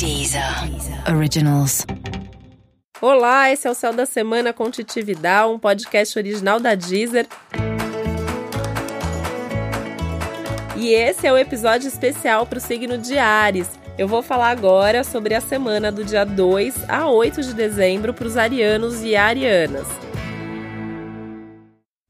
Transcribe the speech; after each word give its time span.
Deezer 0.00 0.42
Originals. 1.14 1.84
Olá, 3.02 3.52
esse 3.52 3.68
é 3.68 3.70
o 3.70 3.74
Céu 3.74 3.92
da 3.92 4.06
Semana 4.06 4.50
com 4.50 4.70
Titi 4.70 5.02
Vidal, 5.02 5.52
um 5.52 5.58
podcast 5.58 6.18
original 6.18 6.58
da 6.58 6.74
Deezer. 6.74 7.26
E 10.74 10.94
esse 10.94 11.26
é 11.26 11.32
o 11.34 11.36
episódio 11.36 11.86
especial 11.86 12.46
para 12.46 12.56
o 12.56 12.62
signo 12.62 12.96
de 12.96 13.18
Ares. 13.18 13.68
Eu 13.98 14.08
vou 14.08 14.22
falar 14.22 14.48
agora 14.48 15.04
sobre 15.04 15.34
a 15.34 15.40
semana 15.42 15.92
do 15.92 16.02
dia 16.02 16.24
2 16.24 16.88
a 16.88 17.10
8 17.10 17.42
de 17.42 17.52
dezembro 17.52 18.14
para 18.14 18.26
os 18.26 18.38
arianos 18.38 19.02
e 19.02 19.14
arianas. 19.14 19.86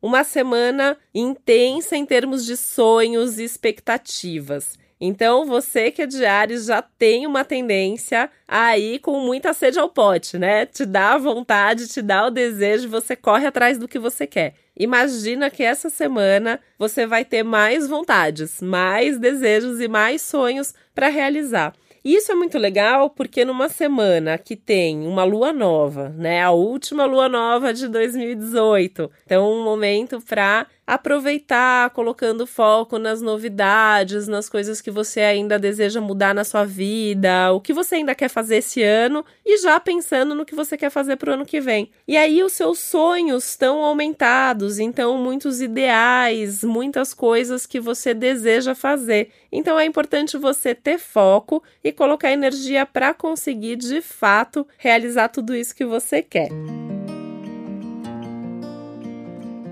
Uma 0.00 0.22
semana 0.22 0.96
intensa 1.12 1.96
em 1.96 2.06
termos 2.06 2.46
de 2.46 2.56
sonhos 2.56 3.40
e 3.40 3.42
expectativas. 3.42 4.78
Então, 5.00 5.46
você 5.46 5.90
que 5.90 6.02
é 6.02 6.06
de 6.06 6.26
Ares 6.26 6.66
já 6.66 6.82
tem 6.82 7.26
uma 7.26 7.42
tendência 7.42 8.30
a 8.46 8.76
ir 8.76 8.98
com 8.98 9.18
muita 9.20 9.54
sede 9.54 9.78
ao 9.78 9.88
pote, 9.88 10.38
né? 10.38 10.66
Te 10.66 10.84
dá 10.84 11.14
a 11.14 11.18
vontade, 11.18 11.88
te 11.88 12.02
dá 12.02 12.26
o 12.26 12.30
desejo, 12.30 12.88
você 12.88 13.16
corre 13.16 13.46
atrás 13.46 13.78
do 13.78 13.88
que 13.88 13.98
você 13.98 14.26
quer. 14.26 14.54
Imagina 14.78 15.50
que 15.50 15.62
essa 15.62 15.88
semana 15.88 16.60
você 16.78 17.06
vai 17.06 17.24
ter 17.24 17.42
mais 17.42 17.88
vontades, 17.88 18.60
mais 18.60 19.18
desejos 19.18 19.80
e 19.80 19.88
mais 19.88 20.20
sonhos 20.20 20.74
para 20.94 21.08
realizar. 21.08 21.74
E 22.02 22.14
isso 22.14 22.32
é 22.32 22.34
muito 22.34 22.56
legal 22.58 23.10
porque 23.10 23.44
numa 23.44 23.68
semana 23.68 24.38
que 24.38 24.56
tem 24.56 25.06
uma 25.06 25.22
lua 25.22 25.52
nova, 25.52 26.08
né, 26.10 26.42
a 26.42 26.50
última 26.50 27.04
lua 27.04 27.28
nova 27.28 27.74
de 27.74 27.88
2018, 27.88 29.10
então 29.26 29.52
um 29.52 29.62
momento 29.62 30.18
para 30.22 30.66
aproveitar, 30.90 31.90
colocando 31.90 32.44
foco 32.44 32.98
nas 32.98 33.22
novidades, 33.22 34.26
nas 34.26 34.48
coisas 34.48 34.80
que 34.80 34.90
você 34.90 35.20
ainda 35.20 35.56
deseja 35.56 36.00
mudar 36.00 36.34
na 36.34 36.42
sua 36.42 36.64
vida, 36.64 37.52
o 37.52 37.60
que 37.60 37.72
você 37.72 37.94
ainda 37.94 38.12
quer 38.12 38.28
fazer 38.28 38.56
esse 38.56 38.82
ano 38.82 39.24
e 39.46 39.56
já 39.58 39.78
pensando 39.78 40.34
no 40.34 40.44
que 40.44 40.52
você 40.52 40.76
quer 40.76 40.90
fazer 40.90 41.14
para 41.14 41.30
o 41.30 41.34
ano 41.34 41.46
que 41.46 41.60
vem. 41.60 41.92
E 42.08 42.16
aí 42.16 42.42
os 42.42 42.54
seus 42.54 42.80
sonhos 42.80 43.50
estão 43.50 43.84
aumentados, 43.84 44.80
então 44.80 45.16
muitos 45.16 45.60
ideais, 45.60 46.64
muitas 46.64 47.14
coisas 47.14 47.66
que 47.66 47.78
você 47.78 48.12
deseja 48.12 48.74
fazer. 48.74 49.30
Então 49.52 49.78
é 49.78 49.84
importante 49.84 50.36
você 50.36 50.74
ter 50.74 50.98
foco 50.98 51.62
e 51.84 51.92
colocar 51.92 52.32
energia 52.32 52.84
para 52.84 53.14
conseguir 53.14 53.76
de 53.76 54.00
fato 54.00 54.66
realizar 54.76 55.28
tudo 55.28 55.54
isso 55.54 55.72
que 55.72 55.84
você 55.84 56.20
quer. 56.20 56.50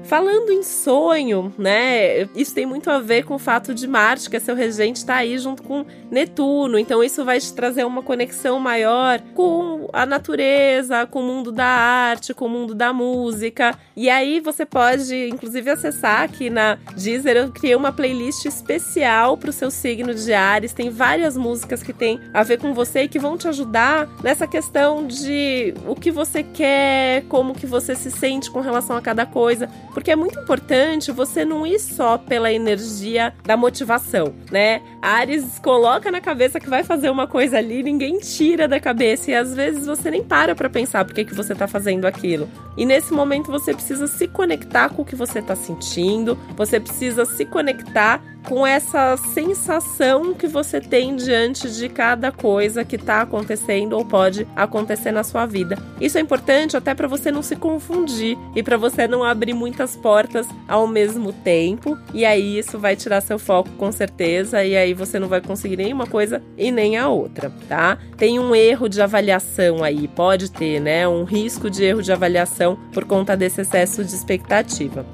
Falando 0.09 0.51
em 0.51 0.62
sonho, 0.62 1.53
né? 1.59 2.23
Isso 2.34 2.55
tem 2.55 2.64
muito 2.64 2.91
a 2.91 2.98
ver 2.98 3.27
com 3.27 3.34
o 3.34 3.39
fato 3.39 3.75
de 3.75 3.87
Marte, 3.87 4.31
que 4.31 4.37
é 4.39 4.41
seu 4.41 4.55
regente, 4.55 5.00
estar 5.00 5.12
tá 5.12 5.19
aí 5.19 5.39
junto 5.39 5.62
com 5.62 5.84
Netuno. 6.11 6.78
Então, 6.78 7.05
isso 7.05 7.27
vai 7.27 7.39
te 7.39 7.53
trazer 7.53 7.84
uma 7.84 8.03
conexão 8.03 8.59
maior 8.59 9.20
com 9.34 9.87
a 9.92 10.06
natureza, 10.06 11.05
com 11.05 11.20
o 11.20 11.23
mundo 11.23 11.53
da 11.53 11.67
arte, 11.67 12.33
com 12.33 12.47
o 12.47 12.48
mundo 12.48 12.75
da 12.75 12.91
música. 12.91 13.78
E 13.95 14.09
aí 14.09 14.41
você 14.41 14.65
pode, 14.65 15.28
inclusive, 15.28 15.69
acessar 15.69 16.22
aqui 16.22 16.48
na 16.48 16.78
Deezer. 16.97 17.37
Eu 17.37 17.53
criei 17.53 17.75
uma 17.75 17.93
playlist 17.93 18.47
especial 18.47 19.37
para 19.37 19.50
o 19.50 19.53
seu 19.53 19.70
signo 19.70 20.15
de 20.15 20.33
Ares. 20.33 20.72
Tem 20.72 20.89
várias 20.89 21.37
músicas 21.37 21.83
que 21.83 21.93
tem 21.93 22.19
a 22.33 22.43
ver 22.43 22.59
com 22.59 22.72
você 22.72 23.03
e 23.03 23.09
que 23.09 23.19
vão 23.19 23.37
te 23.37 23.47
ajudar 23.47 24.09
nessa 24.22 24.47
questão 24.47 25.06
de 25.06 25.75
o 25.87 25.95
que 25.95 26.11
você 26.11 26.43
quer, 26.43 27.25
como 27.28 27.53
que 27.53 27.67
você 27.67 27.95
se 27.95 28.11
sente 28.11 28.50
com 28.50 28.61
relação 28.61 28.97
a 28.97 29.03
cada 29.03 29.27
coisa 29.27 29.69
porque 29.99 30.13
é 30.13 30.17
muito 30.17 30.39
importante 30.39 31.11
você 31.11 31.45
não 31.45 31.67
ir 31.67 31.81
só 31.81 32.17
pela 32.17 32.53
energia 32.53 33.35
da 33.45 33.57
motivação, 33.57 34.33
né? 34.49 34.81
Ares 35.03 35.59
coloca 35.59 36.09
na 36.09 36.21
cabeça 36.21 36.61
que 36.61 36.71
vai 36.71 36.85
fazer 36.85 37.11
uma 37.11 37.27
coisa 37.27 37.59
ali, 37.59 37.83
ninguém 37.83 38.21
tira 38.21 38.69
da 38.69 38.79
cabeça 38.79 39.33
e 39.33 39.35
às 39.35 39.53
vezes 39.53 39.87
você 39.87 40.09
nem 40.09 40.23
para 40.23 40.55
para 40.55 40.71
pensar 40.71 41.05
por 41.05 41.13
que, 41.13 41.25
que 41.25 41.35
você 41.35 41.53
tá 41.53 41.67
fazendo 41.67 42.05
aquilo. 42.05 42.49
E 42.79 42.87
nesse 42.87 43.12
momento 43.12 43.51
você 43.51 43.75
precisa 43.75 44.07
se 44.07 44.29
conectar 44.29 44.89
com 44.89 45.03
o 45.03 45.05
que 45.05 45.17
você 45.17 45.43
tá 45.43 45.56
sentindo, 45.56 46.39
você 46.56 46.78
precisa 46.78 47.27
se 47.27 47.44
conectar 47.44 48.22
com 48.49 48.66
essa 48.66 49.16
sensação 49.16 50.33
que 50.33 50.47
você 50.47 50.81
tem 50.81 51.16
diante 51.16 51.71
de 51.71 51.89
cada 51.89 52.31
coisa 52.33 52.84
que 52.84 52.97
está 52.97 53.21
acontecendo 53.22 53.94
ou 53.94 54.05
pode 54.05 54.47
acontecer 54.56 55.11
na 55.11 55.22
sua 55.22 55.44
vida. 55.44 55.77
Isso 56.00 56.16
é 56.16 56.21
importante 56.21 56.77
até 56.77 56.94
para 56.94 57.09
você 57.09 57.31
não 57.31 57.43
se 57.43 57.56
confundir 57.56 58.39
e 58.55 58.62
para 58.62 58.77
você 58.77 59.06
não 59.06 59.22
abrir 59.22 59.53
muitas 59.53 59.97
portas 59.97 60.47
ao 60.66 60.87
mesmo 60.87 61.33
tempo. 61.33 61.99
E 62.15 62.25
aí 62.25 62.59
isso 62.59 62.78
vai 62.78 62.97
tirar 62.97 63.21
seu 63.21 63.39
foco 63.39 63.71
com 63.77 63.91
certeza 63.93 64.65
e 64.65 64.77
aí 64.77 64.95
você 64.95 65.19
não 65.19 65.28
vai 65.28 65.41
conseguir 65.41 65.77
nenhuma 65.77 66.06
coisa 66.06 66.43
e 66.56 66.71
nem 66.71 66.97
a 66.97 67.09
outra, 67.09 67.53
tá? 67.69 67.99
Tem 68.16 68.39
um 68.39 68.55
erro 68.55 68.89
de 68.89 69.03
avaliação 69.03 69.84
aí, 69.84 70.09
pode 70.09 70.50
ter, 70.50 70.81
né? 70.81 71.06
Um 71.06 71.25
risco 71.25 71.69
de 71.69 71.84
erro 71.84 72.03
de 72.03 72.12
avaliação 72.12 72.68
por 72.93 73.05
conta 73.05 73.37
desse 73.37 73.61
excesso 73.61 74.05
de 74.05 74.15
expectativa. 74.15 75.06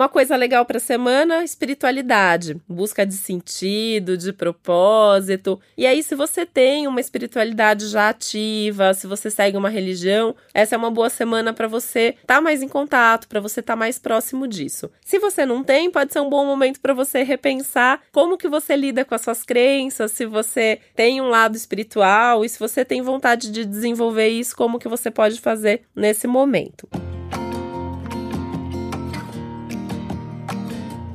Uma 0.00 0.08
coisa 0.08 0.34
legal 0.34 0.64
para 0.64 0.78
a 0.78 0.80
semana, 0.80 1.44
espiritualidade, 1.44 2.56
busca 2.66 3.04
de 3.04 3.12
sentido, 3.12 4.16
de 4.16 4.32
propósito. 4.32 5.60
E 5.76 5.86
aí, 5.86 6.02
se 6.02 6.14
você 6.14 6.46
tem 6.46 6.86
uma 6.86 7.02
espiritualidade 7.02 7.86
já 7.86 8.08
ativa, 8.08 8.94
se 8.94 9.06
você 9.06 9.30
segue 9.30 9.58
uma 9.58 9.68
religião, 9.68 10.34
essa 10.54 10.74
é 10.74 10.78
uma 10.78 10.90
boa 10.90 11.10
semana 11.10 11.52
para 11.52 11.68
você 11.68 12.14
estar 12.18 12.36
tá 12.36 12.40
mais 12.40 12.62
em 12.62 12.68
contato, 12.68 13.28
para 13.28 13.40
você 13.40 13.60
estar 13.60 13.74
tá 13.74 13.76
mais 13.76 13.98
próximo 13.98 14.48
disso. 14.48 14.90
Se 15.04 15.18
você 15.18 15.44
não 15.44 15.62
tem, 15.62 15.90
pode 15.90 16.14
ser 16.14 16.20
um 16.20 16.30
bom 16.30 16.46
momento 16.46 16.80
para 16.80 16.94
você 16.94 17.22
repensar 17.22 18.00
como 18.10 18.38
que 18.38 18.48
você 18.48 18.74
lida 18.76 19.04
com 19.04 19.14
as 19.14 19.20
suas 19.20 19.42
crenças, 19.42 20.12
se 20.12 20.24
você 20.24 20.80
tem 20.96 21.20
um 21.20 21.28
lado 21.28 21.56
espiritual 21.56 22.42
e 22.42 22.48
se 22.48 22.58
você 22.58 22.86
tem 22.86 23.02
vontade 23.02 23.52
de 23.52 23.66
desenvolver 23.66 24.28
isso, 24.28 24.56
como 24.56 24.78
que 24.78 24.88
você 24.88 25.10
pode 25.10 25.38
fazer 25.42 25.82
nesse 25.94 26.26
momento. 26.26 26.88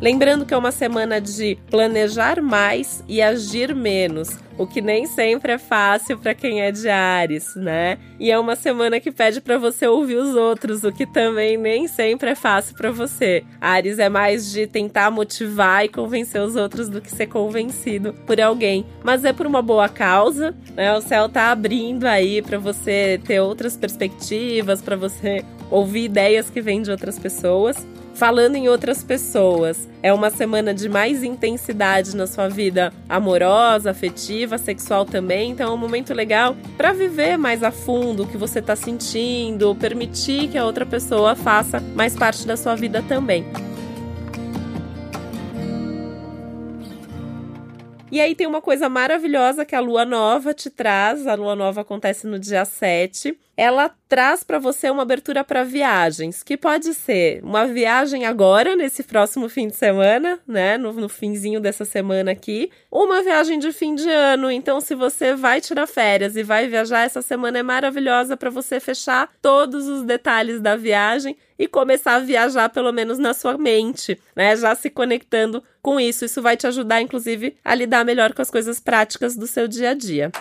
Lembrando 0.06 0.46
que 0.46 0.54
é 0.54 0.58
uma 0.58 0.72
semana 0.72 1.20
de 1.20 1.58
planejar 1.68 2.40
mais 2.40 3.04
e 3.08 3.24
agir 3.24 3.74
menos, 3.74 4.38
o 4.56 4.68
que 4.68 4.80
nem 4.80 5.08
sempre 5.08 5.54
é 5.54 5.58
fácil 5.58 6.20
para 6.20 6.36
quem 6.36 6.62
é 6.62 6.72
de 6.72 6.88
Ares, 6.88 7.56
né? 7.56 7.98
E 8.20 8.30
é 8.30 8.38
uma 8.38 8.56
semana 8.56 9.00
que 9.00 9.12
pede 9.12 9.42
para 9.42 9.58
você 9.58 9.88
ouvir 9.88 10.18
os 10.18 10.36
outros, 10.36 10.84
o 10.84 10.92
que 10.92 11.08
também 11.08 11.58
nem 11.58 11.88
sempre 11.88 12.30
é 12.30 12.36
fácil 12.36 12.76
para 12.76 12.92
você. 12.92 13.44
Ares 13.60 13.98
é 13.98 14.08
mais 14.08 14.52
de 14.52 14.68
tentar 14.68 15.10
motivar 15.10 15.84
e 15.84 15.90
convencer 15.90 16.40
os 16.40 16.56
outros 16.56 16.88
do 16.88 17.02
que 17.02 17.10
ser 17.10 17.26
convencido 17.26 18.14
por 18.28 18.40
alguém, 18.40 18.86
mas 19.04 19.26
é 19.26 19.34
por 19.34 19.48
uma 19.48 19.64
boa 19.64 19.90
causa, 19.90 20.54
né? 20.76 20.96
O 20.96 21.02
céu 21.02 21.28
tá 21.28 21.50
abrindo 21.50 22.06
aí 22.06 22.44
para 22.44 22.60
você 22.60 23.20
ter 23.26 23.40
outras 23.40 23.76
perspectivas, 23.76 24.84
para 24.84 24.96
você 24.96 25.44
ouvir 25.72 26.04
ideias 26.04 26.48
que 26.48 26.62
vêm 26.62 26.84
de 26.84 26.92
outras 26.92 27.18
pessoas. 27.18 27.76
Falando 28.16 28.56
em 28.56 28.70
outras 28.70 29.04
pessoas, 29.04 29.90
é 30.02 30.14
uma 30.14 30.30
semana 30.30 30.74
de 30.74 30.88
mais 30.88 31.22
intensidade 31.22 32.16
na 32.16 32.26
sua 32.26 32.48
vida 32.48 32.94
amorosa, 33.10 33.92
afetiva, 33.92 34.58
sexual 34.58 35.04
também. 35.04 35.52
Então 35.52 35.70
é 35.70 35.74
um 35.74 35.78
momento 35.78 36.14
legal 36.14 36.56
para 36.78 36.94
viver 36.94 37.38
mais 37.38 37.62
a 37.62 37.72
fundo 37.72 38.24
o 38.24 38.28
que 38.28 38.38
você 38.38 38.60
está 38.60 38.74
sentindo, 38.74 39.76
permitir 39.76 40.48
que 40.48 40.58
a 40.58 40.66
outra 40.66 40.86
pessoa 40.86 41.36
faça 41.36 41.82
mais 41.94 42.16
parte 42.16 42.48
da 42.48 42.56
sua 42.56 42.74
vida 42.74 43.04
também. 43.06 43.46
E 48.10 48.22
aí 48.22 48.34
tem 48.34 48.48
uma 48.48 48.62
coisa 48.62 48.88
maravilhosa 48.88 49.66
que 49.66 49.76
a 49.76 49.82
lua 49.82 50.06
nova 50.06 50.54
te 50.54 50.70
traz. 50.70 51.28
A 51.28 51.36
lua 51.36 51.54
nova 51.54 51.82
acontece 51.82 52.26
no 52.26 52.40
dia 52.40 52.64
7 52.64 53.38
ela 53.58 53.90
traz 54.08 54.44
para 54.44 54.60
você 54.60 54.90
uma 54.90 55.04
abertura 55.04 55.44
para 55.44 55.64
viagens, 55.64 56.44
que 56.44 56.58
pode 56.58 56.94
ser 56.94 57.44
uma 57.44 57.66
viagem 57.66 58.26
agora, 58.26 58.76
nesse 58.76 59.04
próximo 59.04 59.50
fim 59.50 59.68
de 59.68 59.76
semana, 59.76 60.40
né? 60.48 60.78
No, 60.78 60.94
no 60.94 61.10
finzinho 61.10 61.60
dessa 61.60 61.86
semana 61.86 62.32
aqui, 62.32 62.70
uma 62.92 63.24
viagem 63.24 63.58
de 63.58 63.72
fim 63.72 63.96
de 63.96 64.10
ano. 64.10 64.52
Então, 64.52 64.80
se 64.82 64.94
você 64.94 65.36
vai 65.36 65.62
tirar 65.62 65.88
férias 65.88 66.36
e 66.36 66.44
vai 66.44 66.68
viajar, 66.68 67.04
essa 67.04 67.22
semana 67.22 67.60
é 67.60 67.64
maravilhosa 67.64 68.38
para 68.38 68.50
você 68.50 68.80
fechar 68.80 69.30
todos 69.42 69.88
os 69.88 70.04
detalhes 70.04 70.62
da 70.62 70.76
viagem 70.76 71.36
e 71.58 71.68
começar 71.68 72.16
a 72.16 72.20
viajar, 72.20 72.70
pelo 72.70 72.92
menos 72.92 73.18
na 73.18 73.34
sua 73.34 73.58
mente, 73.58 74.20
né? 74.36 74.56
Já 74.56 74.76
se 74.76 74.90
conectando 74.90 75.64
com 75.82 76.00
isso. 76.00 76.26
Isso 76.26 76.42
vai 76.42 76.58
te 76.58 76.68
ajudar, 76.68 77.02
inclusive, 77.02 77.56
a 77.64 77.74
lidar 77.74 78.04
melhor 78.06 78.34
com 78.34 78.42
as 78.42 78.52
coisas 78.52 78.80
práticas 78.80 79.36
do 79.36 79.48
seu 79.48 79.68
dia 79.68 79.92
a 79.92 79.94
dia. 79.94 80.32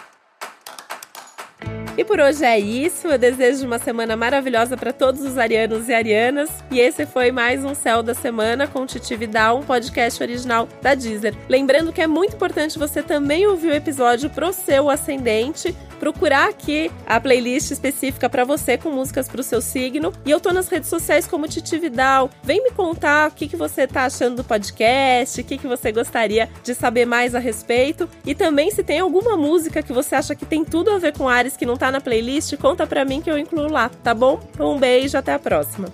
E 1.97 2.05
por 2.05 2.19
hoje 2.19 2.45
é 2.45 2.59
isso. 2.59 3.07
Eu 3.07 3.17
desejo 3.17 3.65
uma 3.65 3.79
semana 3.79 4.17
maravilhosa 4.17 4.77
para 4.77 4.93
todos 4.93 5.21
os 5.23 5.39
arianos 5.39 5.89
e 5.89 5.95
arianas. 5.95 6.51
E 6.69 6.81
esse 6.81 7.07
foi 7.07 7.31
mais 7.31 7.65
um 7.65 7.73
Céu 7.73 8.03
da 8.03 8.15
Semana 8.15 8.67
com 8.67 8.85
Titi 8.85 9.15
Vidal, 9.15 9.61
um 9.61 9.63
podcast 9.63 10.21
original 10.21 10.69
da 10.83 10.95
Deezer. 10.95 11.37
Lembrando 11.49 11.93
que 11.93 12.03
é 12.03 12.07
muito 12.09 12.35
importante 12.35 12.81
você 12.81 13.01
também 13.01 13.47
ouvir 13.47 13.69
o 13.69 13.75
episódio 13.75 14.29
pro 14.29 14.53
seu 14.53 14.91
ascendente 14.91 15.75
procurar 16.05 16.51
aqui 16.51 16.91
a 17.07 17.19
playlist 17.19 17.71
específica 17.71 18.29
para 18.29 18.45
você 18.45 18.77
com 18.77 18.91
músicas 18.91 19.27
para 19.27 19.41
o 19.41 19.45
seu 19.45 19.63
signo. 19.63 20.13
E 20.27 20.31
eu 20.31 20.39
tô 20.39 20.53
nas 20.53 20.69
redes 20.69 20.91
sociais 20.91 21.27
como 21.27 21.49
Titi 21.49 21.79
Vidal. 21.79 22.29
Vem 22.43 22.63
me 22.63 22.71
contar 22.73 23.31
o 23.31 23.33
que, 23.33 23.49
que 23.49 23.57
você 23.57 23.87
tá 23.87 24.05
achando 24.05 24.37
do 24.37 24.45
podcast, 24.45 25.41
o 25.41 25.45
que, 25.45 25.57
que 25.57 25.67
você 25.67 25.91
gostaria 25.91 26.51
de 26.63 26.75
saber 26.75 27.07
mais 27.07 27.35
a 27.35 27.39
respeito. 27.39 28.07
E 28.27 28.35
também 28.35 28.71
se 28.71 28.85
tem 28.85 29.01
alguma 29.01 29.35
música 29.35 29.83
que 29.83 29.95
você 29.95 30.15
acha 30.15 30.35
que 30.35 30.45
tem 30.45 30.63
tudo 30.63 30.91
a 30.91 30.99
ver 30.99 31.17
com 31.17 31.27
Ares 31.27 31.57
que 31.57 31.65
não 31.65 31.77
tá 31.77 31.84
na 31.91 32.01
playlist, 32.01 32.57
conta 32.57 32.87
para 32.87 33.05
mim 33.05 33.21
que 33.21 33.31
eu 33.31 33.39
incluo 33.39 33.71
lá, 33.71 33.89
tá 33.89 34.15
bom? 34.15 34.41
Um 34.59 34.79
beijo, 34.79 35.17
até 35.17 35.33
a 35.35 35.39
próxima. 35.39 35.89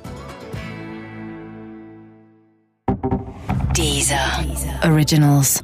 Deezer. 3.72 4.18
Deezer. 4.42 4.92
Originals. 4.92 5.62